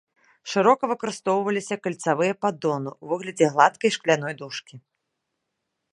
Шырока 0.53 0.83
выкарыстоўваліся 0.91 1.75
кальцавыя 1.83 2.33
паддоны 2.45 2.89
ў 3.03 3.15
выглядзе 3.15 3.45
гладкай 3.53 3.91
шкляной 3.99 4.35
дужкі. 4.41 4.75